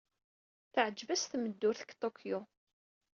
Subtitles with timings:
[0.73, 2.39] Teɛjeb-as tmeddurt deg Tokyo.